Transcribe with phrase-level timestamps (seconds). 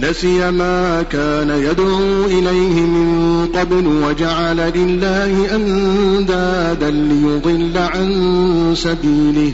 [0.00, 9.52] نسي ما كان يدعو إليه من قبل وجعل لله أندادا ليضل عن سبيله.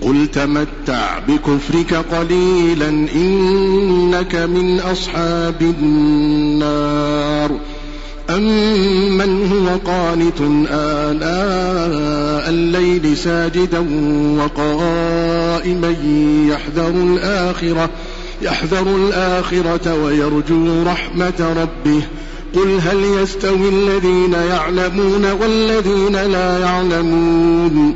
[0.00, 7.50] قل تمتع بكفرك قليلا إنك من أصحاب النار.
[8.30, 13.78] أمن هو قانت آناء الليل ساجدا
[14.38, 15.94] وقائما
[16.48, 17.90] يحذر الآخرة.
[18.42, 22.02] يحذر الآخرة ويرجو رحمة ربه.
[22.54, 27.94] قل هل يستوي الذين يعلمون والذين لا يعلمون؟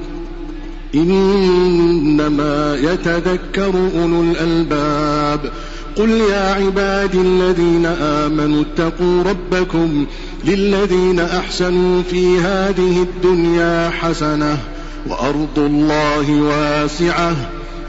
[0.95, 5.53] إنما يتذكر أولو الألباب.
[5.97, 10.07] قل يا عبادي الذين آمنوا اتقوا ربكم
[10.45, 14.59] للذين أحسنوا في هذه الدنيا حسنة
[15.07, 17.37] وأرض الله واسعة.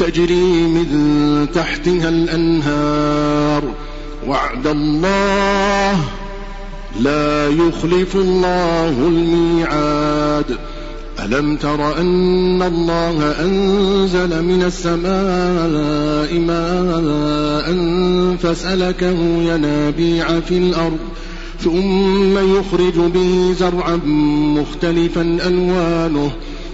[0.00, 3.62] تجري من تحتها الأنهار.
[4.26, 6.04] وعد الله
[7.00, 10.58] لا يخلف الله الميعاد.
[11.24, 17.76] ألم تر أن الله أنزل من السماء ماء
[18.36, 20.98] فسلكه ينابيع في الأرض
[21.64, 23.96] ثم يخرج به زرعا
[24.56, 26.30] مختلفا ألوانه.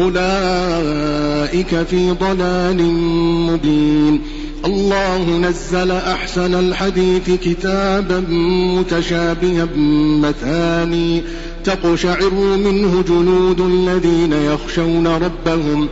[0.00, 2.82] أولئك في ضلال
[3.50, 4.20] مبين.
[4.66, 8.24] الله نزل أحسن الحديث كتابا
[8.78, 9.68] متشابها
[10.22, 11.22] مثاني.
[11.64, 15.88] تقشعر منه جنود الذين يخشون ربهم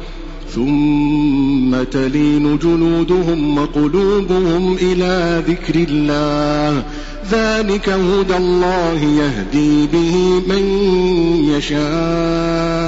[0.54, 6.82] ثم تلين جنودهم وقلوبهم إلى ذكر الله.
[7.32, 10.64] ذلك هدى الله يهدي به من
[11.56, 12.87] يشاء.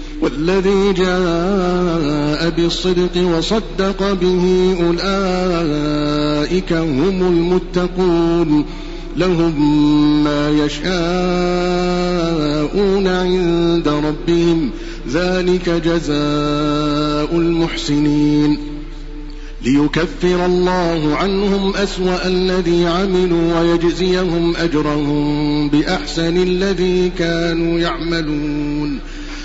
[0.21, 8.65] والذي جاء بالصدق وصدق به أولئك هم المتقون
[9.17, 10.87] لهم ما يشاءون
[13.07, 14.69] عند ربهم
[15.09, 18.57] ذلك جزاء المحسنين
[19.65, 28.99] ليكفر الله عنهم أسوأ الذي عملوا ويجزيهم أجرهم بأحسن الذي كانوا يعملون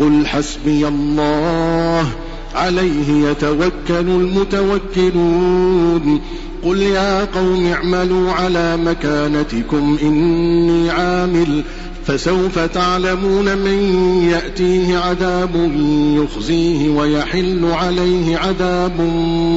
[0.00, 2.06] قل حسبي الله
[2.54, 4.08] عليه يتوكل
[5.00, 6.20] المتوكلون
[6.64, 11.64] قل يا قوم اعملوا على مكانتكم إني عامل
[12.06, 13.78] فسوف تعلمون من
[14.30, 15.70] يأتيه عذاب
[16.16, 19.00] يخزيه ويحل عليه عذاب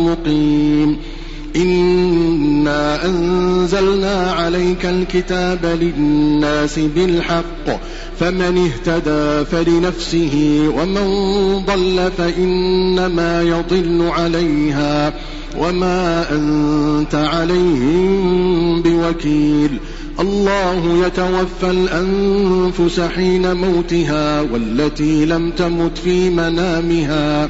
[0.06, 0.98] مقيم
[1.56, 7.82] إنا أنزلنا عليك الكتاب للناس بالحق
[8.20, 11.06] فمن اهتدى فلنفسه ومن
[11.66, 15.14] ضل فإنما يضل عليها
[15.60, 19.78] وما أنت عليهم بوكيل
[20.20, 27.50] الله يتوفى الأنفس حين موتها والتي لم تمت في منامها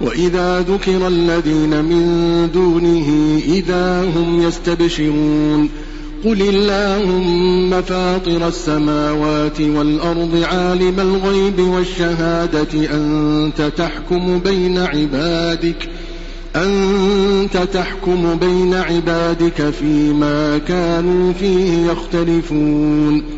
[0.00, 5.68] وإذا ذكر الذين من دونه إذا هم يستبشرون
[6.24, 15.88] قل اللهم فاطر السماوات والأرض عالم الغيب والشهادة أنت تحكم بين عبادك
[16.56, 23.37] أنت تحكم بين عبادك فيما كانوا فيه يختلفون.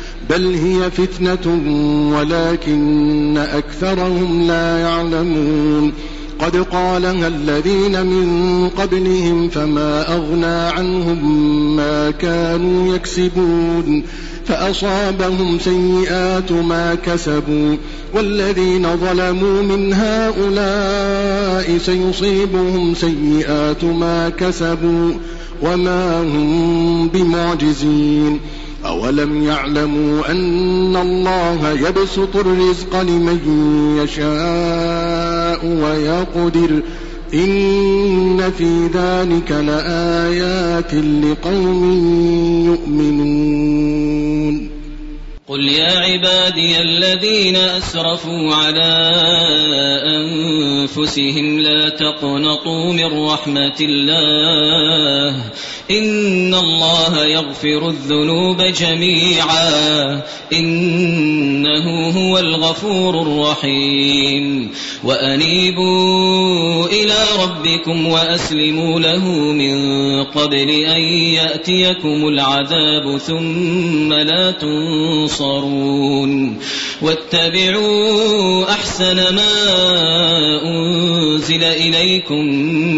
[0.31, 1.61] بل هي فتنة
[2.15, 5.93] ولكن أكثرهم لا يعلمون
[6.39, 14.03] قد قالها الذين من قبلهم فما أغنى عنهم ما كانوا يكسبون
[14.45, 17.75] فأصابهم سيئات ما كسبوا
[18.13, 25.11] والذين ظلموا من هؤلاء سيصيبهم سيئات ما كسبوا
[25.61, 28.39] وما هم بمعجزين
[28.85, 33.39] أولم يعلموا أن الله يبسط الرزق لمن
[34.03, 36.81] يشاء ويقدر
[37.33, 41.83] إن في ذلك لآيات لقوم
[42.65, 44.71] يؤمنون
[45.47, 49.11] قل يا عبادي الذين أسرفوا على
[50.05, 55.35] أنفسهم لا تقنطوا من رحمة الله
[55.97, 60.21] إن الله يغفر الذنوب جميعا.
[60.53, 64.71] إنه هو الغفور الرحيم.
[65.03, 69.75] وأنيبوا إلى ربكم وأسلموا له من
[70.23, 71.01] قبل أن
[71.33, 76.59] يأتيكم العذاب ثم لا تنصرون.
[77.01, 79.51] واتبعوا أحسن ما
[80.63, 82.45] أنزل إليكم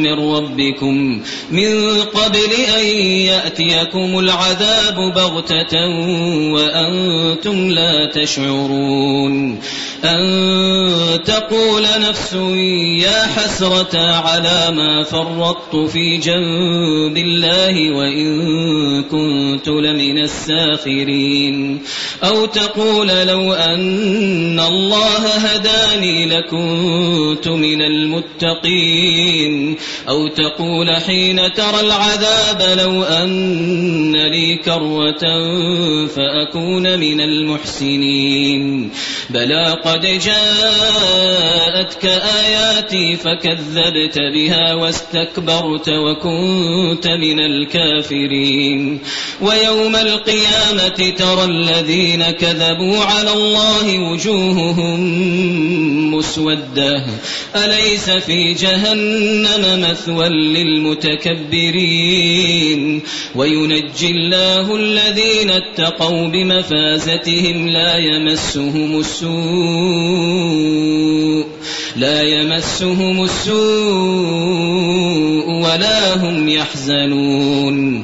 [0.04, 1.22] من ربكم
[1.52, 5.88] من قبل أن يأتيكم العذاب بغتة
[6.54, 9.60] وأنتم لا تشعرون
[10.04, 12.34] أن تقول نفس
[13.04, 21.82] يا حسرة على ما فرطت في جنب الله وإن كنت لمن الساخرين.
[22.24, 29.76] أو تقول لو أن الله هداني لكنت من المتقين.
[30.10, 35.24] أو تقول حين ترى العذاب لو أن لي كروة
[36.08, 38.92] فأكون من المحسنين.
[39.30, 40.46] بلى قد جاءتك
[42.06, 49.00] آياتي فكذبت بها واستكبرت وكنت من الكافرين.
[49.42, 55.00] ويوم القيامة ترى الذين كذبوا على الله وجوههم
[56.16, 57.06] مسودة.
[57.56, 61.54] أليس في جهنم مثوى للمتكبرين؟
[63.36, 69.83] وينجي الله الذين اتقوا بمفازتهم لا يمسهم السوء.
[71.96, 73.64] لا يمسهم السوء
[75.50, 78.04] ولا هم يحزنون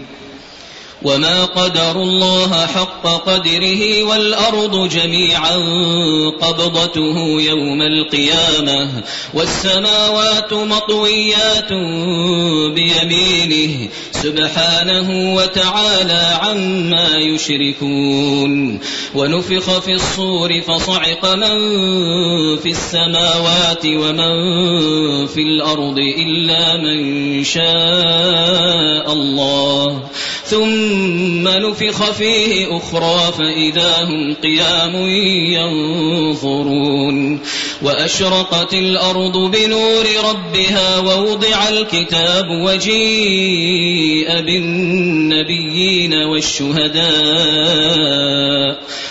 [1.03, 5.55] وما قدروا الله حق قدره والأرض جميعا
[6.41, 9.03] قبضته يوم القيامة
[9.33, 11.73] والسماوات مطويات
[12.75, 18.79] بيمينه سبحانه وتعالى عما يشركون
[19.15, 21.57] ونفخ في الصور فصعق من
[22.57, 24.35] في السماوات ومن
[25.27, 30.03] في الأرض إلا من شاء الله
[30.51, 34.95] ثم نفخ فيه أخرى فإذا هم قيام
[36.35, 37.39] ينظرون
[37.81, 47.01] وأشرقت الأرض بنور ربها ووضع الكتاب وجيء بالنبيين والشهداء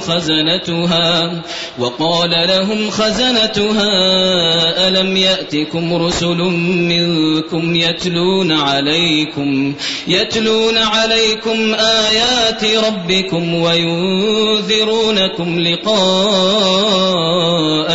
[0.00, 1.42] خزنتها
[1.78, 3.88] وقال لهم خزنتها
[4.88, 9.74] ألم يأتكم رسل منكم يتلون عليكم
[10.08, 14.80] يتلون عليكم آيات ربكم وينذرونكم
[15.60, 16.96] لقاء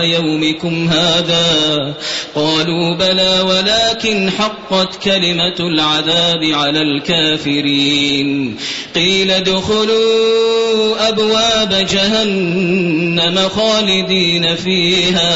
[0.04, 1.94] يومكم هذا؟
[2.36, 8.58] قالوا بلى ولكن حقت كلمة العذاب على الكافرين.
[8.96, 11.51] قيل ادخلوا أبواب
[11.82, 15.36] جهنم خالدين فيها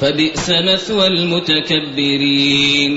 [0.00, 2.90] فبئس مثوى المتكبرين.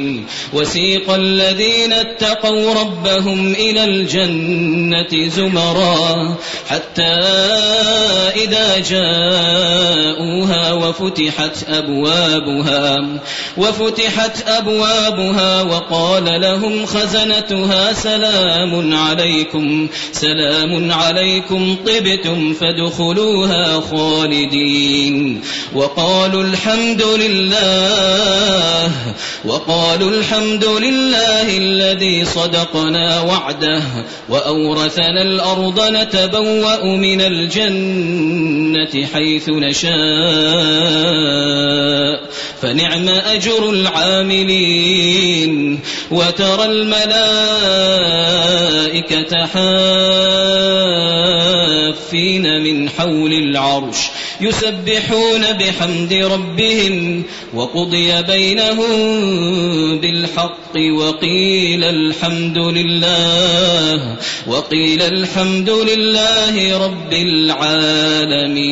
[0.53, 6.35] وسيق الذين اتقوا ربهم إلى الجنة زمرا
[6.69, 7.19] حتى
[8.35, 13.19] إذا جاءوها وفتحت أبوابها
[13.57, 25.41] وفتحت أبوابها وقال لهم خزنتها سلام عليكم سلام عليكم طبتم فادخلوها خالدين.
[25.75, 28.91] وقالوا الحمد لله
[29.45, 33.81] وقالوا الحمد لله الذي صدقنا وعده
[34.29, 39.93] وأورثنا الأرض نتبوأ من الجنة حيث نشاء.
[42.61, 45.79] فنعم أجر العاملين.
[46.11, 47.05] وترى الملائكة
[49.45, 50.63] حافين.
[52.39, 53.97] من حول العرش
[54.41, 58.91] يسبحون بحمد ربهم وقضي بينهم
[59.99, 68.63] بالحق وقيل الحمد لله وقيل الحمد لله رب العالمين.